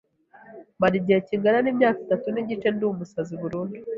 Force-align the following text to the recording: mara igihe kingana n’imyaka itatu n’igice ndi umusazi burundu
mara 0.79 0.95
igihe 1.01 1.19
kingana 1.27 1.59
n’imyaka 1.61 1.99
itatu 2.05 2.27
n’igice 2.29 2.67
ndi 2.71 2.83
umusazi 2.85 3.33
burundu 3.41 3.77